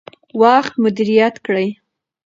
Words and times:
وخت 0.41 0.73
مدیریت 0.83 1.35
کړئ. 1.45 1.67